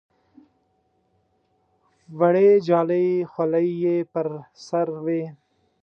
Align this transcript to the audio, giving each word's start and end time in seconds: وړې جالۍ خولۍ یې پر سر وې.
وړې 2.19 2.49
جالۍ 2.67 3.07
خولۍ 3.31 3.67
یې 3.83 3.95
پر 4.11 4.27
سر 4.65 4.87
وې. 5.05 5.23